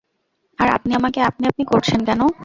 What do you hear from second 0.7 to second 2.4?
আপনি আমাকে আপনি-আপনি করছেন কেন?